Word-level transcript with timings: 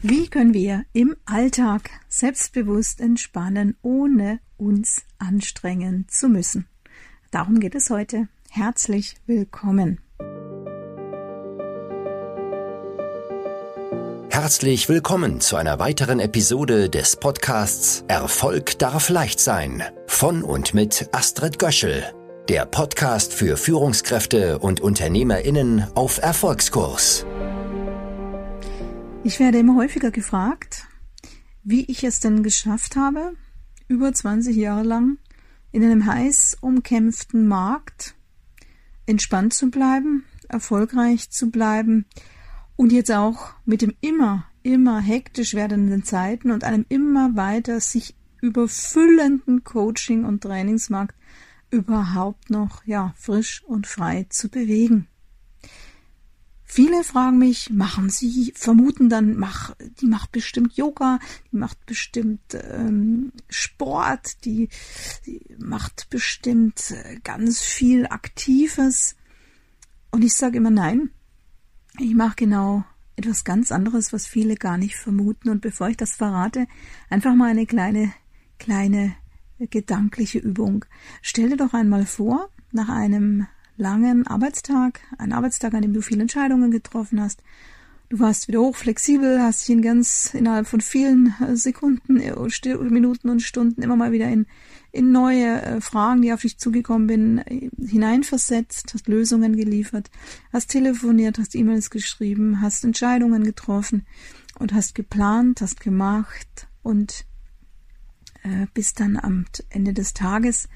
Wie 0.00 0.28
können 0.28 0.54
wir 0.54 0.84
im 0.92 1.16
Alltag 1.24 1.90
selbstbewusst 2.08 3.00
entspannen, 3.00 3.76
ohne 3.82 4.38
uns 4.56 5.02
anstrengen 5.18 6.06
zu 6.08 6.28
müssen? 6.28 6.68
Darum 7.32 7.58
geht 7.58 7.74
es 7.74 7.90
heute. 7.90 8.28
Herzlich 8.48 9.16
willkommen. 9.26 9.98
Herzlich 14.30 14.88
willkommen 14.88 15.40
zu 15.40 15.56
einer 15.56 15.80
weiteren 15.80 16.20
Episode 16.20 16.88
des 16.88 17.16
Podcasts 17.16 18.04
Erfolg 18.06 18.78
darf 18.78 19.08
leicht 19.08 19.40
sein 19.40 19.82
von 20.06 20.44
und 20.44 20.74
mit 20.74 21.08
Astrid 21.10 21.58
Göschel, 21.58 22.04
der 22.48 22.66
Podcast 22.66 23.34
für 23.34 23.56
Führungskräfte 23.56 24.60
und 24.60 24.80
Unternehmerinnen 24.80 25.88
auf 25.96 26.18
Erfolgskurs. 26.18 27.26
Ich 29.28 29.40
werde 29.40 29.58
immer 29.58 29.74
häufiger 29.74 30.10
gefragt, 30.10 30.88
wie 31.62 31.84
ich 31.84 32.02
es 32.02 32.18
denn 32.18 32.42
geschafft 32.42 32.96
habe, 32.96 33.34
über 33.86 34.10
20 34.10 34.56
Jahre 34.56 34.84
lang 34.84 35.18
in 35.70 35.84
einem 35.84 36.06
heiß 36.06 36.56
umkämpften 36.62 37.46
Markt 37.46 38.14
entspannt 39.04 39.52
zu 39.52 39.70
bleiben, 39.70 40.24
erfolgreich 40.48 41.28
zu 41.28 41.50
bleiben 41.50 42.06
und 42.76 42.90
jetzt 42.90 43.12
auch 43.12 43.50
mit 43.66 43.82
dem 43.82 43.92
immer, 44.00 44.46
immer 44.62 44.98
hektisch 44.98 45.52
werdenden 45.52 46.04
Zeiten 46.04 46.50
und 46.50 46.64
einem 46.64 46.86
immer 46.88 47.36
weiter 47.36 47.80
sich 47.80 48.16
überfüllenden 48.40 49.62
Coaching- 49.62 50.24
und 50.24 50.40
Trainingsmarkt 50.40 51.14
überhaupt 51.70 52.48
noch, 52.48 52.82
ja, 52.86 53.12
frisch 53.18 53.62
und 53.64 53.86
frei 53.86 54.24
zu 54.30 54.48
bewegen. 54.48 55.06
Viele 56.70 57.02
fragen 57.02 57.38
mich, 57.38 57.70
machen 57.70 58.10
Sie, 58.10 58.52
vermuten 58.54 59.08
dann, 59.08 59.36
mach, 59.36 59.74
die 60.00 60.06
macht 60.06 60.32
bestimmt 60.32 60.76
Yoga, 60.76 61.18
die 61.50 61.56
macht 61.56 61.86
bestimmt 61.86 62.42
ähm, 62.52 63.32
Sport, 63.48 64.44
die, 64.44 64.68
die 65.24 65.56
macht 65.58 66.10
bestimmt 66.10 66.90
äh, 66.90 67.18
ganz 67.24 67.62
viel 67.62 68.06
Aktives. 68.06 69.16
Und 70.10 70.22
ich 70.22 70.34
sage 70.34 70.58
immer 70.58 70.70
nein, 70.70 71.10
ich 71.98 72.14
mache 72.14 72.36
genau 72.36 72.84
etwas 73.16 73.44
ganz 73.44 73.72
anderes, 73.72 74.12
was 74.12 74.26
viele 74.26 74.54
gar 74.54 74.76
nicht 74.76 74.96
vermuten. 74.96 75.48
Und 75.48 75.62
bevor 75.62 75.88
ich 75.88 75.96
das 75.96 76.16
verrate, 76.16 76.66
einfach 77.08 77.34
mal 77.34 77.48
eine 77.50 77.64
kleine, 77.64 78.12
kleine 78.58 79.16
gedankliche 79.58 80.38
Übung. 80.38 80.84
Stell 81.22 81.48
dir 81.48 81.56
doch 81.56 81.72
einmal 81.72 82.04
vor, 82.04 82.50
nach 82.72 82.90
einem 82.90 83.46
langen 83.78 84.26
Arbeitstag, 84.26 85.00
ein 85.16 85.32
Arbeitstag, 85.32 85.72
an 85.72 85.82
dem 85.82 85.94
du 85.94 86.02
viele 86.02 86.22
Entscheidungen 86.22 86.70
getroffen 86.70 87.20
hast. 87.20 87.42
Du 88.10 88.18
warst 88.20 88.48
wieder 88.48 88.60
hochflexibel, 88.60 89.40
hast 89.40 89.62
dich 89.62 89.76
in 89.76 89.82
ganz 89.82 90.32
innerhalb 90.32 90.66
von 90.66 90.80
vielen 90.80 91.34
äh, 91.40 91.56
Sekunden, 91.56 92.20
äh, 92.20 92.34
Minuten 92.90 93.28
und 93.28 93.42
Stunden 93.42 93.82
immer 93.82 93.96
mal 93.96 94.12
wieder 94.12 94.28
in, 94.28 94.46
in 94.92 95.12
neue 95.12 95.60
äh, 95.60 95.80
Fragen, 95.82 96.22
die 96.22 96.32
auf 96.32 96.40
dich 96.40 96.58
zugekommen 96.58 97.08
sind, 97.08 97.44
hineinversetzt, 97.78 98.94
hast 98.94 99.08
Lösungen 99.08 99.56
geliefert, 99.56 100.10
hast 100.52 100.70
telefoniert, 100.70 101.38
hast 101.38 101.54
E-Mails 101.54 101.90
geschrieben, 101.90 102.62
hast 102.62 102.82
Entscheidungen 102.82 103.44
getroffen 103.44 104.06
und 104.58 104.72
hast 104.72 104.94
geplant, 104.94 105.60
hast 105.60 105.80
gemacht 105.80 106.66
und 106.82 107.26
äh, 108.42 108.66
bist 108.72 109.00
dann 109.00 109.18
am 109.18 109.44
Ende 109.68 109.92
des 109.92 110.14
Tages 110.14 110.68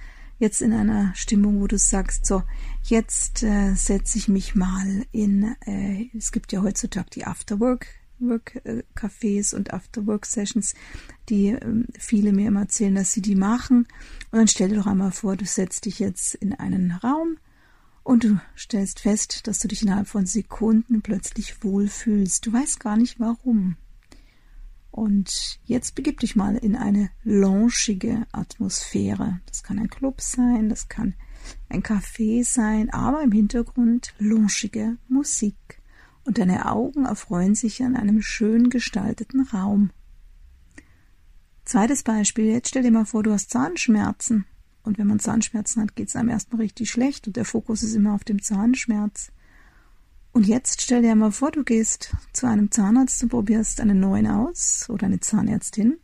jetzt 0.42 0.60
in 0.60 0.72
einer 0.72 1.14
Stimmung, 1.14 1.60
wo 1.60 1.66
du 1.66 1.78
sagst, 1.78 2.26
so, 2.26 2.42
jetzt 2.84 3.42
äh, 3.42 3.74
setze 3.74 4.18
ich 4.18 4.28
mich 4.28 4.54
mal 4.54 5.04
in, 5.12 5.56
äh, 5.66 6.08
es 6.16 6.32
gibt 6.32 6.52
ja 6.52 6.62
heutzutage 6.62 7.10
die 7.10 7.24
Afterwork 7.24 7.86
Work 8.22 8.60
äh, 8.64 8.82
und 9.54 9.72
Afterwork 9.72 10.26
Sessions, 10.26 10.74
die 11.28 11.48
äh, 11.48 11.84
viele 11.98 12.32
mir 12.32 12.48
immer 12.48 12.60
erzählen, 12.60 12.94
dass 12.94 13.12
sie 13.12 13.22
die 13.22 13.34
machen. 13.34 13.86
Und 14.30 14.38
dann 14.38 14.48
stell 14.48 14.68
dir 14.68 14.76
doch 14.76 14.86
einmal 14.86 15.12
vor, 15.12 15.36
du 15.36 15.44
setzt 15.44 15.84
dich 15.84 15.98
jetzt 15.98 16.34
in 16.34 16.54
einen 16.54 16.92
Raum 16.92 17.38
und 18.04 18.24
du 18.24 18.40
stellst 18.56 19.00
fest, 19.00 19.46
dass 19.46 19.58
du 19.58 19.68
dich 19.68 19.82
innerhalb 19.82 20.08
von 20.08 20.26
Sekunden 20.26 21.02
plötzlich 21.02 21.62
wohlfühlst. 21.62 22.46
Du 22.46 22.52
weißt 22.52 22.80
gar 22.80 22.96
nicht 22.96 23.20
warum. 23.20 23.76
Und 24.90 25.58
jetzt 25.64 25.94
begib 25.94 26.20
dich 26.20 26.36
mal 26.36 26.56
in 26.56 26.76
eine 26.76 27.10
launchige 27.24 28.26
Atmosphäre. 28.30 29.40
Das 29.46 29.62
kann 29.62 29.78
ein 29.78 29.88
Club 29.88 30.20
sein, 30.20 30.68
das 30.68 30.88
kann 30.88 31.14
ein 31.68 31.82
Café 31.82 32.44
sein, 32.44 32.90
aber 32.90 33.22
im 33.22 33.32
Hintergrund 33.32 34.14
launchige 34.18 34.96
Musik. 35.08 35.56
Und 36.24 36.38
deine 36.38 36.70
Augen 36.70 37.04
erfreuen 37.04 37.54
sich 37.54 37.82
an 37.82 37.96
einem 37.96 38.22
schön 38.22 38.70
gestalteten 38.70 39.42
Raum. 39.42 39.90
Zweites 41.64 42.02
Beispiel, 42.02 42.46
jetzt 42.46 42.68
stell 42.68 42.82
dir 42.82 42.90
mal 42.90 43.06
vor, 43.06 43.22
du 43.22 43.32
hast 43.32 43.50
Zahnschmerzen. 43.50 44.44
Und 44.82 44.98
wenn 44.98 45.06
man 45.06 45.20
Zahnschmerzen 45.20 45.82
hat, 45.82 45.94
geht 45.94 46.08
es 46.08 46.16
einem 46.16 46.28
erstmal 46.28 46.60
richtig 46.60 46.90
schlecht 46.90 47.26
und 47.26 47.36
der 47.36 47.44
Fokus 47.44 47.82
ist 47.82 47.94
immer 47.94 48.14
auf 48.14 48.24
dem 48.24 48.42
Zahnschmerz. 48.42 49.30
Und 50.32 50.46
jetzt 50.46 50.80
stell 50.80 51.02
dir 51.02 51.14
mal 51.14 51.30
vor, 51.30 51.50
du 51.50 51.62
gehst 51.62 52.14
zu 52.32 52.46
einem 52.46 52.70
Zahnarzt 52.70 53.22
und 53.22 53.28
probierst 53.28 53.80
einen 53.80 54.00
neuen 54.00 54.26
aus 54.26 54.86
oder 54.88 55.06
eine 55.06 55.20
Zahnärztin. 55.20 55.98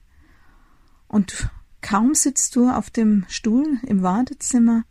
Und 1.08 1.50
kaum 1.80 2.14
sitzt 2.14 2.54
du 2.54 2.68
auf 2.68 2.90
dem 2.90 3.24
Stuhl 3.28 3.78
im 3.86 4.02
Wartezimmer, 4.02 4.84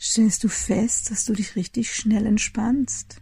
stellst 0.00 0.44
du 0.44 0.48
fest, 0.48 1.10
dass 1.10 1.24
du 1.24 1.32
dich 1.32 1.56
richtig 1.56 1.94
schnell 1.94 2.26
entspannst. 2.26 3.20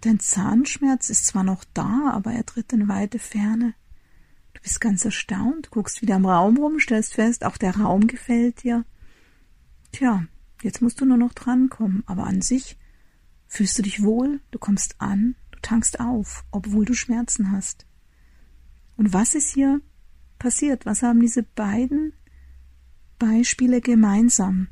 Dein 0.00 0.20
Zahnschmerz 0.20 1.10
ist 1.10 1.26
zwar 1.26 1.42
noch 1.42 1.64
da, 1.74 2.10
aber 2.12 2.32
er 2.32 2.46
tritt 2.46 2.72
in 2.72 2.88
weite 2.88 3.18
Ferne. 3.18 3.74
Du 4.54 4.62
bist 4.62 4.80
ganz 4.80 5.04
erstaunt, 5.04 5.70
guckst 5.70 6.02
wieder 6.02 6.16
im 6.16 6.26
Raum 6.26 6.56
rum, 6.56 6.80
stellst 6.80 7.14
fest, 7.14 7.44
auch 7.44 7.56
der 7.56 7.76
Raum 7.76 8.06
gefällt 8.06 8.62
dir. 8.62 8.84
Tja, 9.92 10.24
jetzt 10.62 10.82
musst 10.82 11.00
du 11.00 11.04
nur 11.04 11.18
noch 11.18 11.34
drankommen, 11.34 12.02
aber 12.06 12.24
an 12.24 12.42
sich 12.42 12.76
Fühlst 13.48 13.78
du 13.78 13.82
dich 13.82 14.02
wohl? 14.02 14.40
Du 14.50 14.58
kommst 14.58 15.00
an, 15.00 15.36
du 15.50 15.58
tankst 15.60 16.00
auf, 16.00 16.44
obwohl 16.50 16.84
du 16.84 16.94
Schmerzen 16.94 17.52
hast. 17.52 17.86
Und 18.96 19.12
was 19.12 19.34
ist 19.34 19.52
hier 19.52 19.80
passiert? 20.38 20.86
Was 20.86 21.02
haben 21.02 21.20
diese 21.20 21.42
beiden 21.42 22.12
Beispiele 23.18 23.80
gemeinsam? 23.80 24.68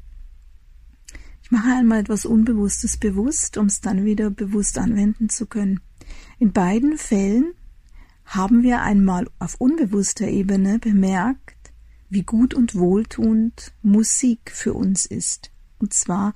Ich 1.44 1.50
mache 1.50 1.70
einmal 1.70 2.00
etwas 2.00 2.26
Unbewusstes 2.26 2.96
bewusst, 2.96 3.56
um 3.56 3.66
es 3.66 3.80
dann 3.80 4.04
wieder 4.04 4.30
bewusst 4.30 4.78
anwenden 4.78 5.28
zu 5.28 5.46
können. 5.46 5.80
In 6.40 6.52
beiden 6.52 6.98
Fällen 6.98 7.52
haben 8.24 8.64
wir 8.64 8.82
einmal 8.82 9.28
auf 9.38 9.60
unbewusster 9.60 10.26
Ebene 10.26 10.80
bemerkt, 10.80 11.72
wie 12.08 12.22
gut 12.22 12.54
und 12.54 12.74
wohltuend 12.74 13.72
Musik 13.82 14.50
für 14.52 14.74
uns 14.74 15.06
ist. 15.06 15.52
Und 15.78 15.92
zwar 15.92 16.34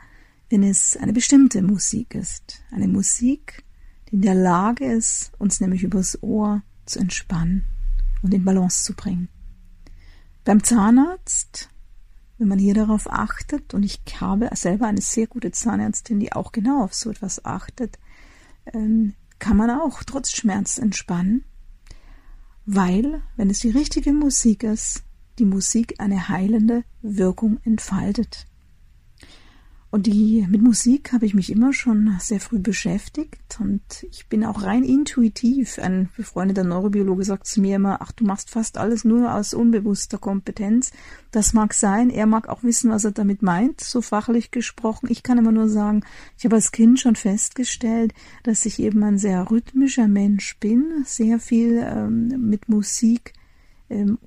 wenn 0.51 0.63
es 0.63 0.97
eine 0.97 1.13
bestimmte 1.13 1.63
Musik 1.63 2.15
ist. 2.15 2.63
Eine 2.71 2.89
Musik, 2.89 3.65
die 4.09 4.17
in 4.17 4.23
der 4.23 4.35
Lage 4.35 4.85
ist, 4.87 5.33
uns 5.39 5.61
nämlich 5.61 5.83
übers 5.83 6.23
Ohr 6.23 6.63
zu 6.87 6.99
entspannen 6.99 7.65
und 8.23 8.33
in 8.33 8.45
Balance 8.45 8.85
zu 8.85 8.95
bringen. 8.95 9.29
Beim 10.45 10.63
Zahnarzt, 10.63 11.69
wenn 12.39 12.49
man 12.49 12.59
hier 12.59 12.75
darauf 12.75 13.11
achtet, 13.11 13.75
und 13.75 13.83
ich 13.83 14.01
habe 14.21 14.49
selber 14.55 14.87
eine 14.87 15.01
sehr 15.01 15.27
gute 15.27 15.51
Zahnärztin, 15.51 16.21
die 16.21 16.33
auch 16.33 16.53
genau 16.53 16.85
auf 16.85 16.95
so 16.95 17.11
etwas 17.11 17.45
achtet, 17.45 17.99
ähm, 18.73 19.15
kann 19.39 19.57
man 19.57 19.71
auch 19.71 20.03
trotz 20.05 20.31
Schmerz 20.31 20.79
entspannen, 20.79 21.45
weil, 22.67 23.23
wenn 23.37 23.51
es 23.51 23.61
die 23.61 23.71
richtige 23.71 24.13
Musik 24.13 24.63
ist, 24.63 25.05
die 25.39 25.45
Musik 25.45 25.95
eine 25.99 26.29
heilende 26.29 26.85
Wirkung 27.03 27.59
entfaltet. 27.63 28.48
Und 29.91 30.07
die, 30.07 30.47
mit 30.51 30.61
Musik 30.61 31.13
habe 31.13 31.25
ich 31.25 31.33
mich 31.33 31.51
immer 31.51 31.73
schon 31.73 32.15
sehr 32.21 32.41
früh 32.41 32.59
beschäftigt 32.59 33.59
und 33.59 33.83
ich 34.11 34.27
bin 34.27 34.45
auch 34.45 34.63
rein 34.63 34.85
intuitiv. 34.85 35.79
Ein 35.79 36.11
befreundeter 36.15 36.63
Neurobiologe 36.63 37.25
sagt 37.25 37.47
zu 37.47 37.63
mir 37.63 37.77
immer, 37.77 38.03
ach, 38.03 38.13
du 38.13 38.25
machst 38.25 38.51
fast 38.51 38.77
alles 38.77 39.07
nur 39.07 39.35
aus 39.35 39.55
unbewusster 39.55 40.19
Kompetenz. 40.19 40.93
Das 41.31 41.55
mag 41.55 41.73
sein, 41.73 42.11
er 42.11 42.27
mag 42.27 42.51
auch 42.51 42.63
wissen, 42.63 42.91
was 42.91 43.07
er 43.07 43.13
damit 43.13 43.41
meint, 43.41 43.81
so 43.81 44.03
fachlich 44.03 44.51
gesprochen. 44.51 45.09
Ich 45.11 45.23
kann 45.23 45.39
immer 45.39 45.53
nur 45.53 45.71
sagen, 45.71 46.05
ich 46.37 46.45
habe 46.45 46.57
als 46.57 46.71
Kind 46.71 47.01
schon 47.01 47.17
festgestellt, 47.17 48.13
dass 48.43 48.67
ich 48.67 48.81
eben 48.81 49.03
ein 49.03 49.17
sehr 49.17 49.51
rhythmischer 49.51 50.07
Mensch 50.07 50.59
bin, 50.59 51.03
sehr 51.07 51.39
viel 51.39 51.83
ähm, 51.83 52.29
mit 52.51 52.69
Musik, 52.69 53.33
ähm, 53.89 54.19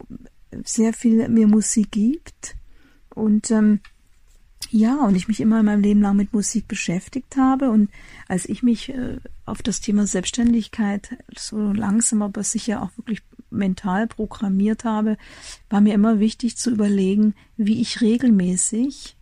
sehr 0.65 0.93
viel 0.93 1.29
mir 1.29 1.47
Musik 1.47 1.91
gibt 1.91 2.55
und 3.13 3.51
ähm, 3.51 3.79
ja, 4.71 4.95
und 5.05 5.15
ich 5.15 5.27
mich 5.27 5.41
immer 5.41 5.59
in 5.59 5.65
meinem 5.65 5.81
Leben 5.81 6.01
lang 6.01 6.15
mit 6.15 6.33
Musik 6.33 6.67
beschäftigt 6.67 7.35
habe 7.35 7.69
und 7.69 7.89
als 8.27 8.47
ich 8.47 8.63
mich 8.63 8.89
äh, 8.89 9.17
auf 9.45 9.61
das 9.61 9.81
Thema 9.81 10.07
Selbstständigkeit 10.07 11.17
so 11.37 11.57
langsam 11.73 12.21
aber 12.21 12.43
sicher 12.43 12.81
auch 12.81 12.95
wirklich 12.97 13.21
mental 13.49 14.07
programmiert 14.07 14.85
habe, 14.85 15.17
war 15.69 15.81
mir 15.81 15.93
immer 15.93 16.19
wichtig 16.19 16.55
zu 16.55 16.71
überlegen, 16.71 17.35
wie 17.57 17.81
ich 17.81 17.99
regelmäßig 17.99 19.17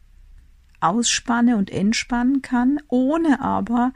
ausspanne 0.82 1.58
und 1.58 1.72
entspannen 1.72 2.42
kann, 2.42 2.80
ohne 2.88 3.42
aber, 3.42 3.92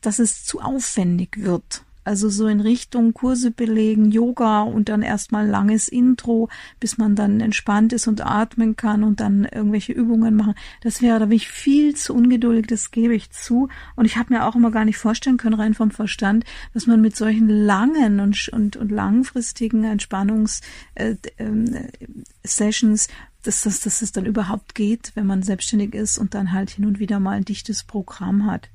dass 0.00 0.20
es 0.20 0.44
zu 0.44 0.60
aufwendig 0.60 1.42
wird. 1.42 1.84
Also 2.04 2.28
so 2.28 2.48
in 2.48 2.60
Richtung 2.60 3.14
Kurse 3.14 3.52
belegen, 3.52 4.10
Yoga 4.10 4.62
und 4.62 4.88
dann 4.88 5.02
erstmal 5.02 5.46
langes 5.46 5.86
Intro, 5.88 6.48
bis 6.80 6.98
man 6.98 7.14
dann 7.14 7.40
entspannt 7.40 7.92
ist 7.92 8.08
und 8.08 8.26
atmen 8.26 8.74
kann 8.74 9.04
und 9.04 9.20
dann 9.20 9.44
irgendwelche 9.44 9.92
Übungen 9.92 10.34
machen. 10.34 10.54
Das 10.82 11.00
wäre, 11.00 11.20
da 11.20 11.26
bin 11.26 11.36
ich 11.36 11.48
viel 11.48 11.94
zu 11.94 12.14
ungeduldig, 12.14 12.66
das 12.66 12.90
gebe 12.90 13.14
ich 13.14 13.30
zu. 13.30 13.68
Und 13.94 14.04
ich 14.04 14.16
habe 14.16 14.34
mir 14.34 14.46
auch 14.46 14.56
immer 14.56 14.72
gar 14.72 14.84
nicht 14.84 14.98
vorstellen 14.98 15.36
können, 15.36 15.54
rein 15.54 15.74
vom 15.74 15.92
Verstand, 15.92 16.44
dass 16.74 16.86
man 16.86 17.00
mit 17.00 17.16
solchen 17.16 17.48
langen 17.48 18.20
und, 18.20 18.48
und, 18.48 18.76
und 18.76 18.90
langfristigen 18.90 19.84
Entspannungssessions, 19.84 20.62
äh, 20.94 23.10
äh, 23.10 23.12
dass, 23.44 23.62
dass, 23.62 23.80
dass 23.80 24.02
es 24.02 24.12
dann 24.12 24.26
überhaupt 24.26 24.74
geht, 24.74 25.12
wenn 25.14 25.26
man 25.26 25.42
selbstständig 25.42 25.94
ist 25.94 26.18
und 26.18 26.34
dann 26.34 26.52
halt 26.52 26.70
hin 26.70 26.84
und 26.84 26.98
wieder 26.98 27.20
mal 27.20 27.36
ein 27.36 27.44
dichtes 27.44 27.84
Programm 27.84 28.46
hat 28.46 28.68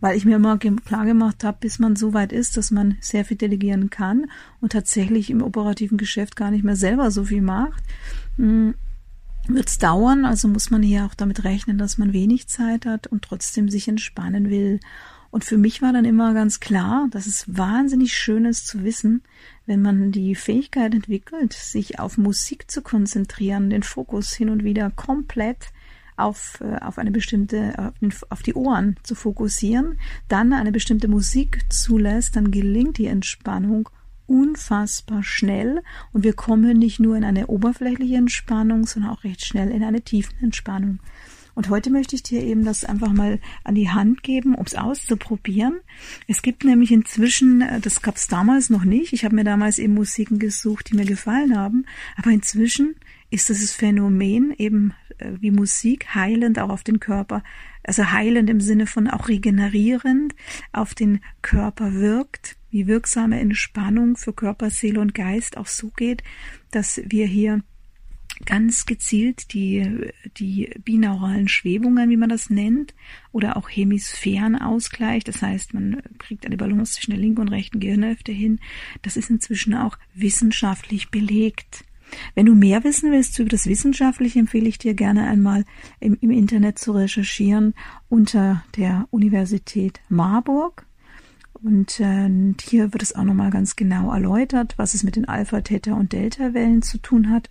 weil 0.00 0.16
ich 0.16 0.24
mir 0.24 0.36
immer 0.36 0.58
klar 0.58 1.04
gemacht 1.04 1.44
habe, 1.44 1.58
bis 1.60 1.78
man 1.78 1.94
so 1.94 2.12
weit 2.12 2.32
ist, 2.32 2.56
dass 2.56 2.70
man 2.70 2.96
sehr 3.00 3.24
viel 3.24 3.36
delegieren 3.36 3.88
kann 3.88 4.26
und 4.60 4.72
tatsächlich 4.72 5.30
im 5.30 5.42
operativen 5.42 5.96
Geschäft 5.96 6.34
gar 6.34 6.50
nicht 6.50 6.64
mehr 6.64 6.76
selber 6.76 7.10
so 7.10 7.24
viel 7.24 7.42
macht, 7.42 7.82
hm, 8.36 8.74
wird 9.46 9.68
es 9.68 9.78
dauern. 9.78 10.24
Also 10.24 10.48
muss 10.48 10.70
man 10.70 10.82
hier 10.82 11.04
auch 11.04 11.14
damit 11.14 11.44
rechnen, 11.44 11.78
dass 11.78 11.98
man 11.98 12.12
wenig 12.12 12.48
Zeit 12.48 12.86
hat 12.86 13.06
und 13.06 13.22
trotzdem 13.22 13.68
sich 13.68 13.88
entspannen 13.88 14.50
will. 14.50 14.80
Und 15.30 15.44
für 15.44 15.56
mich 15.56 15.80
war 15.80 15.92
dann 15.92 16.04
immer 16.04 16.34
ganz 16.34 16.60
klar, 16.60 17.08
dass 17.10 17.26
es 17.26 17.44
wahnsinnig 17.56 18.12
schön 18.12 18.44
ist 18.44 18.66
zu 18.66 18.84
wissen, 18.84 19.22
wenn 19.64 19.80
man 19.80 20.12
die 20.12 20.34
Fähigkeit 20.34 20.94
entwickelt, 20.94 21.54
sich 21.54 21.98
auf 21.98 22.18
Musik 22.18 22.70
zu 22.70 22.82
konzentrieren, 22.82 23.70
den 23.70 23.82
Fokus 23.82 24.34
hin 24.34 24.50
und 24.50 24.62
wieder 24.62 24.90
komplett 24.90 25.72
auf, 26.16 26.60
äh, 26.60 26.76
auf 26.78 26.98
eine 26.98 27.10
bestimmte, 27.10 27.92
auf 28.28 28.42
die 28.42 28.54
Ohren 28.54 28.96
zu 29.02 29.14
fokussieren, 29.14 29.98
dann 30.28 30.52
eine 30.52 30.72
bestimmte 30.72 31.08
Musik 31.08 31.60
zulässt, 31.70 32.36
dann 32.36 32.50
gelingt 32.50 32.98
die 32.98 33.06
Entspannung 33.06 33.88
unfassbar 34.26 35.22
schnell 35.22 35.82
und 36.12 36.24
wir 36.24 36.32
kommen 36.32 36.78
nicht 36.78 37.00
nur 37.00 37.16
in 37.16 37.24
eine 37.24 37.48
oberflächliche 37.48 38.16
Entspannung, 38.16 38.86
sondern 38.86 39.10
auch 39.10 39.24
recht 39.24 39.44
schnell 39.44 39.70
in 39.70 39.82
eine 39.82 40.02
tiefen 40.02 40.34
Entspannung. 40.40 41.00
Und 41.54 41.68
heute 41.68 41.90
möchte 41.90 42.16
ich 42.16 42.22
dir 42.22 42.42
eben 42.42 42.64
das 42.64 42.84
einfach 42.84 43.12
mal 43.12 43.38
an 43.62 43.74
die 43.74 43.90
Hand 43.90 44.22
geben, 44.22 44.54
um 44.54 44.64
es 44.64 44.74
auszuprobieren. 44.74 45.80
Es 46.26 46.40
gibt 46.40 46.64
nämlich 46.64 46.90
inzwischen, 46.90 47.60
äh, 47.60 47.80
das 47.80 48.00
gab 48.00 48.16
es 48.16 48.26
damals 48.26 48.70
noch 48.70 48.84
nicht, 48.84 49.12
ich 49.12 49.24
habe 49.24 49.34
mir 49.34 49.44
damals 49.44 49.78
eben 49.78 49.94
Musiken 49.94 50.38
gesucht, 50.38 50.90
die 50.90 50.96
mir 50.96 51.04
gefallen 51.04 51.56
haben, 51.56 51.84
aber 52.16 52.30
inzwischen 52.30 52.96
ist 53.32 53.48
dieses 53.48 53.72
Phänomen 53.72 54.54
eben 54.58 54.92
äh, 55.18 55.32
wie 55.40 55.50
Musik 55.50 56.14
heilend 56.14 56.58
auch 56.58 56.68
auf 56.68 56.84
den 56.84 57.00
Körper, 57.00 57.42
also 57.82 58.10
heilend 58.10 58.50
im 58.50 58.60
Sinne 58.60 58.86
von 58.86 59.08
auch 59.08 59.28
regenerierend 59.28 60.34
auf 60.72 60.94
den 60.94 61.20
Körper 61.40 61.94
wirkt, 61.94 62.56
wie 62.70 62.86
wirksame 62.86 63.40
Entspannung 63.40 64.16
für 64.16 64.32
Körper, 64.32 64.70
Seele 64.70 65.00
und 65.00 65.14
Geist 65.14 65.56
auch 65.56 65.66
so 65.66 65.90
geht, 65.90 66.22
dass 66.70 67.00
wir 67.06 67.26
hier 67.26 67.62
ganz 68.44 68.86
gezielt 68.86 69.52
die, 69.54 70.10
die 70.36 70.74
binauralen 70.84 71.48
Schwebungen, 71.48 72.10
wie 72.10 72.16
man 72.16 72.28
das 72.28 72.50
nennt, 72.50 72.94
oder 73.30 73.56
auch 73.56 73.68
Hemisphärenausgleich. 73.68 75.24
Das 75.24 75.42
heißt, 75.42 75.74
man 75.74 76.02
kriegt 76.18 76.44
eine 76.44 76.56
Balance 76.56 76.94
zwischen 76.94 77.12
der 77.12 77.20
linken 77.20 77.40
und 77.40 77.48
rechten 77.48 77.80
Gehirnhälfte 77.80 78.32
hin. 78.32 78.58
Das 79.02 79.16
ist 79.16 79.30
inzwischen 79.30 79.74
auch 79.74 79.96
wissenschaftlich 80.14 81.10
belegt. 81.10 81.84
Wenn 82.34 82.46
du 82.46 82.54
mehr 82.54 82.84
wissen 82.84 83.10
willst 83.10 83.38
über 83.38 83.48
das 83.48 83.66
Wissenschaftliche, 83.66 84.38
empfehle 84.38 84.68
ich 84.68 84.78
dir 84.78 84.94
gerne 84.94 85.26
einmal 85.26 85.64
im, 86.00 86.16
im 86.20 86.30
Internet 86.30 86.78
zu 86.78 86.92
recherchieren 86.92 87.74
unter 88.08 88.64
der 88.76 89.06
Universität 89.10 90.00
Marburg. 90.08 90.86
Und 91.54 92.00
äh, 92.00 92.28
hier 92.60 92.92
wird 92.92 93.02
es 93.02 93.14
auch 93.14 93.24
nochmal 93.24 93.50
ganz 93.50 93.76
genau 93.76 94.12
erläutert, 94.12 94.74
was 94.78 94.94
es 94.94 95.04
mit 95.04 95.16
den 95.16 95.28
Alpha, 95.28 95.60
Theta 95.60 95.94
und 95.94 96.12
Delta-Wellen 96.12 96.82
zu 96.82 96.98
tun 96.98 97.30
hat 97.30 97.50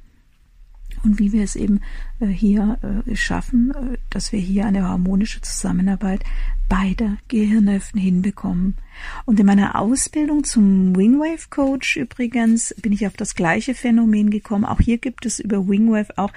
und 1.04 1.20
wie 1.20 1.32
wir 1.32 1.44
es 1.44 1.56
eben 1.56 1.82
äh, 2.20 2.28
hier 2.28 3.04
äh, 3.08 3.16
schaffen, 3.16 3.72
äh, 3.72 3.98
dass 4.10 4.32
wir 4.32 4.40
hier 4.40 4.66
eine 4.66 4.88
harmonische 4.88 5.42
Zusammenarbeit 5.42 6.24
beider 6.70 7.18
Gehirnhälften 7.28 8.00
hinbekommen. 8.00 8.78
Und 9.26 9.40
in 9.40 9.46
meiner 9.46 9.78
Ausbildung 9.78 10.46
zum 10.46 10.96
Wingwave 10.96 11.50
Coach 11.50 11.98
übrigens 11.98 12.74
bin 12.82 12.94
ich 12.94 13.06
auf 13.06 13.18
das 13.18 13.36
gleiche 13.36 13.74
Phänomen 13.74 14.30
gekommen. 14.30 14.64
Auch 14.64 14.80
hier 14.80 14.98
gibt 14.98 15.26
es 15.26 15.40
über 15.40 15.68
Wingwave 15.68 16.18
auch 16.18 16.32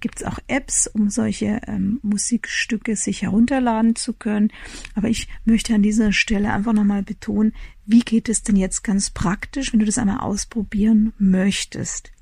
gibt 0.00 0.20
es 0.20 0.26
auch 0.26 0.38
Apps, 0.46 0.88
um 0.88 1.08
solche 1.08 1.62
ähm, 1.66 2.00
Musikstücke 2.02 2.96
sich 2.96 3.22
herunterladen 3.22 3.96
zu 3.96 4.12
können. 4.12 4.50
Aber 4.94 5.08
ich 5.08 5.28
möchte 5.46 5.74
an 5.74 5.82
dieser 5.82 6.12
Stelle 6.12 6.52
einfach 6.52 6.74
nochmal 6.74 7.02
betonen, 7.02 7.54
wie 7.86 8.00
geht 8.00 8.28
es 8.28 8.42
denn 8.42 8.56
jetzt 8.56 8.84
ganz 8.84 9.08
praktisch, 9.08 9.72
wenn 9.72 9.80
du 9.80 9.86
das 9.86 9.96
einmal 9.96 10.20
ausprobieren 10.20 11.14
möchtest? 11.18 12.12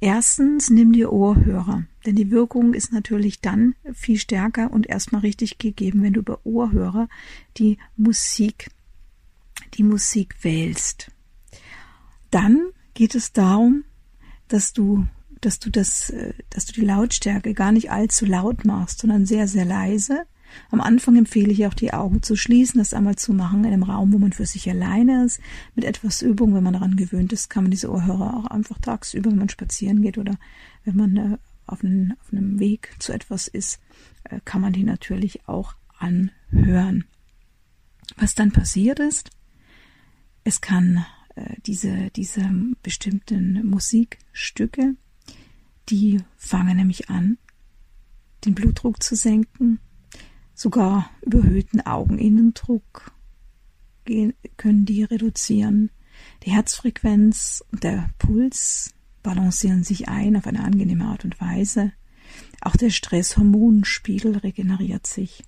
Erstens, 0.00 0.70
nimm 0.70 0.92
dir 0.92 1.12
Ohrhörer, 1.12 1.84
denn 2.04 2.16
die 2.16 2.30
Wirkung 2.30 2.74
ist 2.74 2.92
natürlich 2.92 3.40
dann 3.40 3.74
viel 3.92 4.18
stärker 4.18 4.70
und 4.72 4.86
erstmal 4.86 5.20
richtig 5.20 5.58
gegeben, 5.58 6.02
wenn 6.02 6.12
du 6.12 6.20
über 6.20 6.44
Ohrhörer 6.44 7.08
die 7.56 7.78
Musik, 7.96 8.70
die 9.74 9.84
Musik 9.84 10.36
wählst. 10.42 11.10
Dann 12.30 12.70
geht 12.94 13.14
es 13.14 13.32
darum, 13.32 13.84
dass 14.48 14.72
du, 14.72 15.06
dass 15.40 15.58
du 15.58 15.70
das, 15.70 16.10
äh, 16.10 16.34
dass 16.50 16.66
du 16.66 16.72
die 16.72 16.86
Lautstärke 16.86 17.54
gar 17.54 17.72
nicht 17.72 17.90
allzu 17.90 18.26
laut 18.26 18.64
machst, 18.64 19.00
sondern 19.00 19.26
sehr, 19.26 19.48
sehr 19.48 19.64
leise 19.64 20.26
am 20.70 20.80
Anfang 20.80 21.16
empfehle 21.16 21.52
ich 21.52 21.66
auch, 21.66 21.74
die 21.74 21.92
Augen 21.92 22.22
zu 22.22 22.36
schließen, 22.36 22.78
das 22.78 22.94
einmal 22.94 23.16
zu 23.16 23.32
machen 23.32 23.64
in 23.64 23.72
einem 23.72 23.82
Raum, 23.82 24.12
wo 24.12 24.18
man 24.18 24.32
für 24.32 24.46
sich 24.46 24.68
alleine 24.68 25.24
ist. 25.24 25.40
Mit 25.74 25.84
etwas 25.84 26.22
Übung, 26.22 26.54
wenn 26.54 26.64
man 26.64 26.74
daran 26.74 26.96
gewöhnt 26.96 27.32
ist, 27.32 27.50
kann 27.50 27.64
man 27.64 27.70
diese 27.70 27.90
Ohrhörer 27.90 28.36
auch 28.36 28.46
einfach 28.46 28.78
tagsüber, 28.78 29.30
wenn 29.30 29.38
man 29.38 29.48
spazieren 29.48 30.02
geht 30.02 30.18
oder 30.18 30.38
wenn 30.84 30.96
man 30.96 31.16
äh, 31.16 31.38
auf, 31.66 31.82
einem 31.82 32.58
Weg 32.58 32.94
zu 32.98 33.12
etwas 33.12 33.48
ist, 33.48 33.80
äh, 34.24 34.40
kann 34.44 34.60
man 34.60 34.72
die 34.72 34.84
natürlich 34.84 35.48
auch 35.48 35.74
anhören. 35.98 37.04
Was 38.16 38.34
dann 38.34 38.52
passiert 38.52 38.98
ist, 38.98 39.30
es 40.44 40.60
kann 40.60 41.04
äh, 41.34 41.56
diese, 41.66 42.10
diese 42.10 42.50
bestimmten 42.82 43.66
Musikstücke, 43.66 44.96
die 45.88 46.20
fangen 46.36 46.76
nämlich 46.76 47.08
an, 47.10 47.38
den 48.44 48.54
Blutdruck 48.54 49.02
zu 49.02 49.14
senken, 49.14 49.78
Sogar 50.62 51.10
überhöhten 51.22 51.80
Augeninnendruck 51.80 53.10
können 54.04 54.84
die 54.84 55.02
reduzieren. 55.02 55.90
Die 56.44 56.52
Herzfrequenz 56.52 57.64
und 57.72 57.82
der 57.82 58.10
Puls 58.18 58.94
balancieren 59.24 59.82
sich 59.82 60.08
ein 60.08 60.36
auf 60.36 60.46
eine 60.46 60.62
angenehme 60.62 61.06
Art 61.06 61.24
und 61.24 61.40
Weise. 61.40 61.90
Auch 62.60 62.76
der 62.76 62.90
Stresshormonspiegel 62.90 64.36
regeneriert 64.36 65.04
sich. 65.04 65.42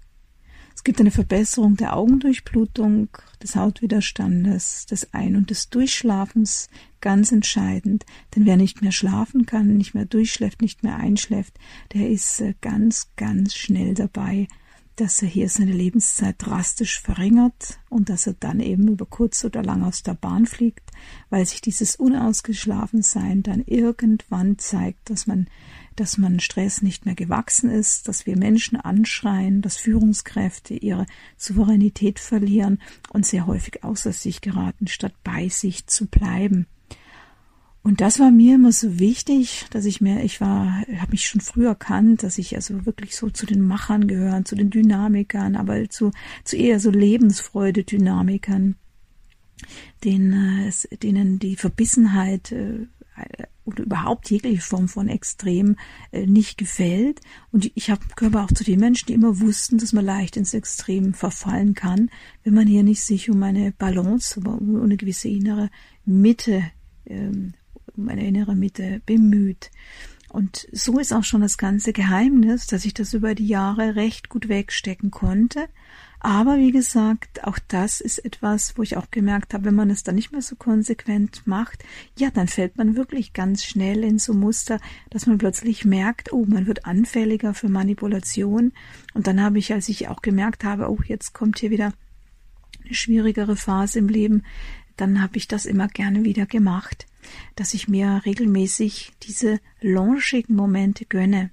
Es 0.75 0.83
gibt 0.83 0.99
eine 0.99 1.13
Verbesserung 1.13 1.77
der 1.77 1.97
Augendurchblutung, 1.97 3.07
des 3.41 3.55
Hautwiderstandes, 3.55 4.87
des 4.87 5.15
Ein- 5.15 5.37
und 5.37 5.51
des 5.51 5.71
Durchschlafens, 5.71 6.69
ganz 7.01 7.31
entscheidend. 7.31 8.05
Denn 8.35 8.47
wer 8.47 8.57
nicht 8.57 8.83
mehr 8.83 8.91
schlafen 8.91 9.47
kann, 9.47 9.77
nicht 9.77 9.95
mehr 9.95 10.07
durchschläft, 10.07 10.61
nicht 10.61 10.83
mehr 10.83 10.97
einschläft, 10.97 11.57
der 11.93 12.11
ist 12.11 12.41
äh, 12.41 12.55
ganz, 12.61 13.13
ganz 13.15 13.55
schnell 13.55 13.95
dabei, 13.95 14.49
dass 14.97 15.23
er 15.23 15.29
hier 15.29 15.49
seine 15.49 15.73
Lebenszeit 15.73 16.37
drastisch 16.39 17.01
verringert 17.01 17.81
und 17.89 18.09
dass 18.09 18.27
er 18.27 18.35
dann 18.35 18.61
eben 18.61 18.89
über 18.89 19.07
kurz 19.07 19.45
oder 19.45 19.63
lang 19.63 19.83
aus 19.83 20.03
der 20.03 20.15
Bahn 20.15 20.47
fliegt, 20.47 20.91
weil 21.31 21.45
sich 21.47 21.61
dieses 21.61 21.97
Unausgeschlafensein 21.97 23.43
dann 23.43 23.63
irgendwann 23.65 24.59
zeigt, 24.59 25.11
dass 25.11 25.27
man, 25.27 25.49
dass 25.97 26.19
man 26.19 26.41
Stress 26.41 26.83
nicht 26.83 27.07
mehr 27.07 27.15
gewachsen 27.15 27.71
ist, 27.71 28.09
dass 28.09 28.27
wir 28.27 28.39
Menschen 28.39 28.81
anschreien, 28.81 29.63
dass 29.63 29.77
Führungskräfte 29.77 30.75
ihre 30.75 31.07
Souveränität 31.37 32.21
verlieren 32.21 32.81
und 33.11 33.27
sehr 33.27 33.47
häufig 33.47 33.83
außer 33.83 34.13
sich 34.13 34.41
geraten, 34.41 34.87
statt 34.87 35.15
bei 35.25 35.49
sich 35.49 35.87
zu 35.87 36.07
bleiben. 36.07 36.67
Und 37.85 38.01
das 38.01 38.19
war 38.19 38.31
mir 38.31 38.55
immer 38.55 38.73
so 38.73 38.99
wichtig, 38.99 39.67
dass 39.69 39.85
ich 39.85 40.01
mir, 40.01 40.25
ich 40.25 40.41
war, 40.41 40.81
habe 40.97 41.11
mich 41.11 41.27
schon 41.27 41.43
früh 41.43 41.67
erkannt, 41.67 42.23
dass 42.23 42.39
ich 42.39 42.57
also 42.57 42.87
wirklich 42.87 43.15
so 43.15 43.29
zu 43.29 43.45
den 43.45 43.61
Machern 43.61 44.09
gehören, 44.09 44.47
zu 44.47 44.57
den 44.57 44.71
Dynamikern, 44.71 45.55
aber 45.55 45.91
zu, 45.91 46.11
zu 46.45 46.57
eher 46.57 46.81
so 46.81 46.91
Lebensfreude-Dynamikern, 46.91 48.77
denen, 50.03 50.73
äh, 50.91 50.97
denen 50.97 51.39
die 51.39 51.57
Verbissenheit 51.57 52.53
äh, 52.53 52.87
oder 53.67 53.85
überhaupt 53.85 54.31
jegliche 54.31 54.63
Form 54.63 54.89
von 54.89 55.09
Extrem 55.09 55.77
äh, 56.11 56.25
nicht 56.25 56.57
gefällt. 56.57 57.21
Und 57.53 57.71
ich 57.75 57.91
hab, 57.91 58.17
gehöre 58.17 58.45
auch 58.45 58.53
zu 58.53 58.65
den 58.65 58.81
Menschen, 58.81 59.09
die 59.09 59.15
immer 59.15 59.41
wussten, 59.41 59.77
dass 59.77 59.93
man 59.93 60.07
leicht 60.07 60.39
ins 60.39 60.55
Extrem 60.55 61.13
verfallen 61.13 61.75
kann, 61.75 62.11
wenn 62.45 62.55
man 62.55 62.67
hier 62.67 62.83
nicht 62.83 63.03
sich 63.03 63.29
um 63.29 63.43
eine 63.43 63.73
Balance, 63.73 64.41
um 64.41 64.83
eine 64.83 64.97
gewisse 64.97 65.29
innere 65.29 65.69
Mitte 66.07 66.63
ähm, 67.05 67.53
um 67.97 68.09
eine 68.09 68.27
innere 68.27 68.55
Mitte 68.55 69.01
bemüht. 69.07 69.71
Und 70.29 70.67
so 70.73 70.99
ist 70.99 71.13
auch 71.13 71.23
schon 71.23 71.43
das 71.43 71.59
ganze 71.59 71.93
Geheimnis, 71.93 72.67
dass 72.67 72.85
ich 72.85 72.95
das 72.95 73.15
über 73.15 73.35
die 73.37 73.47
Jahre 73.47 73.95
recht 73.95 74.29
gut 74.29 74.49
wegstecken 74.49 75.13
konnte, 75.13 75.69
Aber 76.27 76.57
wie 76.57 76.73
gesagt, 76.73 77.45
auch 77.45 77.59
das 77.69 78.01
ist 78.01 78.25
etwas, 78.25 78.79
wo 78.79 78.83
ich 78.83 78.97
auch 78.97 79.11
gemerkt 79.11 79.53
habe, 79.53 79.67
wenn 79.67 79.75
man 79.75 79.91
es 79.91 80.05
dann 80.05 80.15
nicht 80.15 80.33
mehr 80.33 80.41
so 80.41 80.57
konsequent 80.57 81.47
macht, 81.47 81.85
ja, 82.19 82.31
dann 82.31 82.49
fällt 82.49 82.79
man 82.79 82.97
wirklich 82.97 83.35
ganz 83.35 83.63
schnell 83.63 84.03
in 84.03 84.19
so 84.19 84.33
Muster, 84.33 84.81
dass 85.11 85.27
man 85.27 85.37
plötzlich 85.37 85.85
merkt, 85.85 86.33
oh, 86.33 86.47
man 86.47 86.67
wird 86.67 86.87
anfälliger 86.87 87.53
für 87.53 87.69
Manipulation. 87.69 88.73
Und 89.13 89.27
dann 89.27 89.43
habe 89.43 89.59
ich, 89.59 89.75
als 89.75 89.91
ich 89.91 90.09
auch 90.09 90.23
gemerkt 90.23 90.65
habe, 90.65 90.91
oh, 90.91 90.99
jetzt 91.07 91.35
kommt 91.35 91.59
hier 91.59 91.71
wieder 91.71 91.93
eine 92.83 92.95
schwierigere 92.95 93.55
Phase 93.55 93.99
im 93.99 94.09
Leben, 94.09 94.45
dann 94.97 95.21
habe 95.21 95.37
ich 95.37 95.47
das 95.47 95.67
immer 95.67 95.89
gerne 95.89 96.25
wieder 96.25 96.47
gemacht, 96.47 97.05
dass 97.57 97.75
ich 97.75 97.89
mir 97.89 98.23
regelmäßig 98.25 99.13
diese 99.23 99.61
launchigen 99.81 100.57
Momente 100.57 101.05
gönne. 101.05 101.51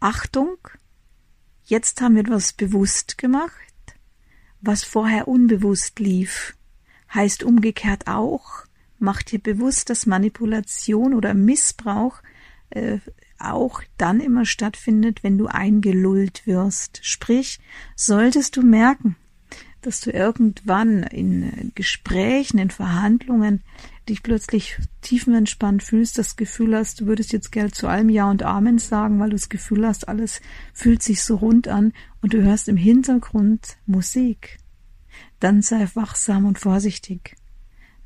Achtung, 0.00 0.56
jetzt 1.64 2.00
haben 2.00 2.14
wir 2.14 2.22
etwas 2.22 2.52
bewusst 2.52 3.18
gemacht 3.18 3.68
was 4.60 4.84
vorher 4.84 5.28
unbewusst 5.28 5.98
lief. 5.98 6.56
Heißt 7.12 7.42
umgekehrt 7.42 8.06
auch, 8.06 8.64
macht 8.98 9.32
dir 9.32 9.38
bewusst, 9.38 9.90
dass 9.90 10.06
Manipulation 10.06 11.14
oder 11.14 11.34
Missbrauch 11.34 12.20
äh, 12.70 12.98
auch 13.38 13.82
dann 13.96 14.20
immer 14.20 14.44
stattfindet, 14.44 15.22
wenn 15.22 15.38
du 15.38 15.46
eingelullt 15.46 16.46
wirst. 16.46 17.00
Sprich, 17.02 17.60
solltest 17.94 18.56
du 18.56 18.62
merken, 18.62 19.16
dass 19.80 20.00
du 20.00 20.10
irgendwann 20.10 21.04
in 21.04 21.72
Gesprächen, 21.74 22.58
in 22.58 22.70
Verhandlungen 22.70 23.62
dich 24.08 24.22
plötzlich 24.22 24.78
tiefenentspannt 25.00 25.82
fühlst, 25.82 26.18
das 26.18 26.36
Gefühl 26.36 26.76
hast, 26.76 27.00
du 27.00 27.06
würdest 27.06 27.32
jetzt 27.32 27.52
Geld 27.52 27.74
zu 27.74 27.86
allem 27.86 28.08
Ja 28.08 28.30
und 28.30 28.42
Amen 28.42 28.78
sagen, 28.78 29.20
weil 29.20 29.30
du 29.30 29.36
das 29.36 29.48
Gefühl 29.48 29.86
hast, 29.86 30.08
alles 30.08 30.40
fühlt 30.72 31.02
sich 31.02 31.22
so 31.22 31.36
rund 31.36 31.68
an 31.68 31.92
und 32.20 32.32
du 32.32 32.42
hörst 32.42 32.68
im 32.68 32.76
Hintergrund 32.76 33.76
Musik. 33.86 34.58
Dann 35.40 35.62
sei 35.62 35.88
wachsam 35.94 36.46
und 36.46 36.58
vorsichtig. 36.58 37.36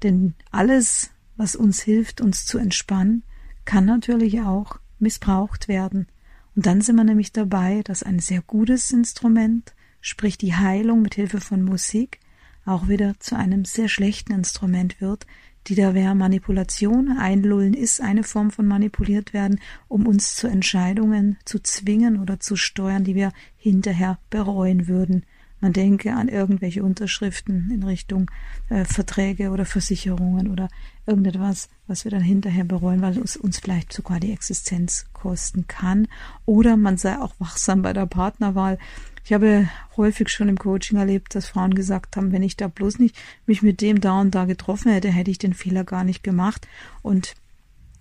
Denn 0.03 0.35
alles, 0.51 1.11
was 1.37 1.57
uns 1.57 1.81
hilft, 1.81 2.21
uns 2.21 2.45
zu 2.47 2.59
entspannen, 2.59 3.23
kann 3.65 3.85
natürlich 3.85 4.41
auch 4.41 4.79
missbraucht 4.99 5.69
werden. 5.69 6.09
Und 6.55 6.67
dann 6.67 6.81
sind 6.81 6.97
wir 6.97 7.05
nämlich 7.05 7.33
dabei, 7.33 7.83
dass 7.85 8.03
ein 8.03 8.19
sehr 8.19 8.43
gutes 8.43 8.91
Instrument, 8.91 9.75
sprich 10.01 10.37
die 10.37 10.55
Heilung 10.55 11.03
mit 11.03 11.15
Hilfe 11.15 11.41
von 11.41 11.63
Musik, 11.63 12.21
auch 12.65 12.89
wieder 12.89 13.19
zu 13.19 13.37
einem 13.37 13.65
sehr 13.65 13.89
schlechten 13.89 14.33
Instrument 14.33 15.01
wird, 15.01 15.27
die 15.69 15.75
da 15.75 15.95
wäre 15.95 16.15
Manipulation. 16.15 17.17
Einlullen 17.19 17.75
ist 17.75 18.01
eine 18.01 18.25
Form 18.25 18.51
von 18.51 18.67
manipuliert 18.67 19.33
werden, 19.33 19.61
um 19.89 20.07
uns 20.07 20.35
zu 20.35 20.49
Entscheidungen 20.49 21.39
zu 21.45 21.61
zwingen 21.61 22.21
oder 22.21 22.41
zu 22.41 22.57
steuern, 22.57 23.05
die 23.05 23.15
wir 23.15 23.33
hinterher 23.57 24.19
bereuen 24.31 24.89
würden. 24.89 25.25
Man 25.63 25.73
denke 25.73 26.13
an 26.13 26.27
irgendwelche 26.27 26.83
Unterschriften 26.83 27.71
in 27.71 27.85
Richtung 27.85 28.29
äh, 28.69 28.85
Verträge 28.85 29.51
oder 29.51 29.65
Versicherungen 29.65 30.51
oder 30.51 30.69
irgendetwas, 31.07 31.69
was 31.87 32.03
wir 32.03 32.11
dann 32.11 32.21
hinterher 32.21 32.65
bereuen, 32.65 33.01
weil 33.01 33.17
es 33.19 33.37
uns 33.37 33.61
vielleicht 33.61 33.93
sogar 33.93 34.19
die 34.19 34.33
Existenz 34.33 35.07
kosten 35.13 35.69
kann. 35.69 36.09
Oder 36.47 36.77
man 36.77 36.97
sei 36.97 37.17
auch 37.17 37.35
wachsam 37.39 37.83
bei 37.83 37.93
der 37.93 38.07
Partnerwahl. 38.07 38.77
Ich 39.25 39.33
habe 39.33 39.69
häufig 39.97 40.29
schon 40.29 40.49
im 40.49 40.59
Coaching 40.59 40.99
erlebt, 40.99 41.35
dass 41.35 41.47
Frauen 41.47 41.75
gesagt 41.75 42.17
haben, 42.17 42.33
wenn 42.33 42.43
ich 42.43 42.57
da 42.57 42.69
bloß 42.69 42.99
nicht 42.99 43.17
mich 43.47 43.63
mit 43.63 43.81
dem 43.81 44.01
da 44.01 44.21
und 44.21 44.35
da 44.35 44.45
getroffen 44.45 44.93
hätte, 44.93 45.09
hätte 45.11 45.31
ich 45.31 45.39
den 45.39 45.55
Fehler 45.55 45.85
gar 45.85 46.05
nicht 46.05 46.23
gemacht. 46.25 46.67
Und 47.03 47.35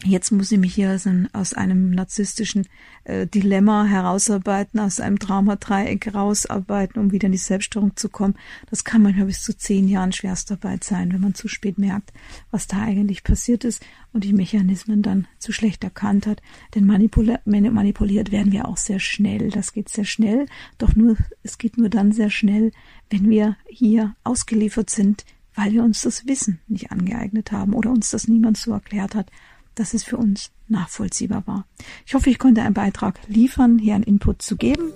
Jetzt 0.03 0.31
muss 0.31 0.51
ich 0.51 0.57
mich 0.57 0.73
hier 0.73 0.97
aus 1.33 1.53
einem 1.53 1.91
narzisstischen 1.91 2.67
äh, 3.03 3.27
Dilemma 3.27 3.85
herausarbeiten, 3.85 4.79
aus 4.79 4.99
einem 4.99 5.19
Traumadreieck 5.19 6.07
herausarbeiten, 6.07 6.99
um 6.99 7.11
wieder 7.11 7.27
in 7.27 7.33
die 7.33 7.37
Selbststeuerung 7.37 7.95
zu 7.95 8.09
kommen. 8.09 8.33
Das 8.71 8.83
kann 8.83 9.03
manchmal 9.03 9.27
bis 9.27 9.43
zu 9.43 9.55
zehn 9.55 9.87
Jahren 9.87 10.11
Schwerstarbeit 10.11 10.83
sein, 10.83 11.13
wenn 11.13 11.21
man 11.21 11.35
zu 11.35 11.47
spät 11.47 11.77
merkt, 11.77 12.13
was 12.49 12.65
da 12.65 12.81
eigentlich 12.81 13.23
passiert 13.23 13.63
ist 13.63 13.85
und 14.11 14.23
die 14.23 14.33
Mechanismen 14.33 15.03
dann 15.03 15.27
zu 15.37 15.51
schlecht 15.51 15.83
erkannt 15.83 16.25
hat. 16.25 16.41
Denn 16.73 16.87
manipul 16.87 17.37
manipuliert 17.45 18.31
werden 18.31 18.51
wir 18.51 18.67
auch 18.67 18.77
sehr 18.77 18.99
schnell. 18.99 19.49
Das 19.49 19.71
geht 19.71 19.89
sehr 19.89 20.05
schnell, 20.05 20.47
doch 20.79 20.95
nur, 20.95 21.15
es 21.43 21.59
geht 21.59 21.77
nur 21.77 21.89
dann 21.89 22.11
sehr 22.11 22.31
schnell, 22.31 22.71
wenn 23.11 23.29
wir 23.29 23.55
hier 23.67 24.15
ausgeliefert 24.23 24.89
sind, 24.89 25.25
weil 25.53 25.73
wir 25.73 25.83
uns 25.83 26.01
das 26.01 26.25
Wissen 26.25 26.59
nicht 26.67 26.91
angeeignet 26.91 27.51
haben 27.51 27.73
oder 27.73 27.91
uns 27.91 28.09
das 28.09 28.27
niemand 28.27 28.57
so 28.57 28.71
erklärt 28.71 29.13
hat 29.13 29.29
dass 29.75 29.93
es 29.93 30.03
für 30.03 30.17
uns 30.17 30.51
nachvollziehbar 30.67 31.43
war. 31.45 31.65
Ich 32.05 32.13
hoffe, 32.13 32.29
ich 32.29 32.39
konnte 32.39 32.61
einen 32.61 32.73
Beitrag 32.73 33.19
liefern, 33.27 33.77
hier 33.77 33.95
einen 33.95 34.03
Input 34.03 34.41
zu 34.41 34.55
geben. 34.55 34.91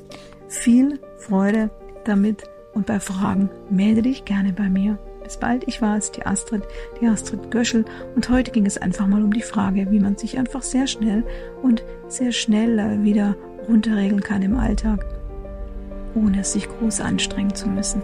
Viel 0.48 1.00
Freude 1.20 1.70
damit 2.05 2.44
und 2.74 2.86
bei 2.86 3.00
Fragen 3.00 3.50
melde 3.70 4.01
dich 4.01 4.25
gerne 4.25 4.53
bei 4.53 4.70
mir. 4.70 4.98
Bis 5.24 5.38
bald, 5.38 5.67
ich 5.67 5.82
war 5.82 5.98
es, 5.98 6.12
die 6.12 6.25
Astrid, 6.25 6.63
die 7.01 7.08
Astrid 7.08 7.50
Göschel 7.50 7.84
und 8.15 8.29
heute 8.29 8.51
ging 8.51 8.67
es 8.67 8.77
einfach 8.77 9.08
mal 9.08 9.24
um 9.24 9.34
die 9.34 9.41
Frage, 9.41 9.89
wie 9.89 10.00
man 10.00 10.17
sich 10.17 10.38
einfach 10.38 10.62
sehr 10.62 10.86
schnell 10.86 11.25
und 11.63 11.84
sehr 12.08 12.32
schnell 12.32 13.03
wieder 13.03 13.36
runterregeln 13.67 14.22
kann 14.22 14.44
im 14.44 14.55
Alltag, 14.55 15.03
ohne 16.13 16.41
es 16.41 16.53
sich 16.53 16.70
groß 16.70 17.01
anstrengen 17.01 17.55
zu 17.55 17.67
müssen. 17.67 18.03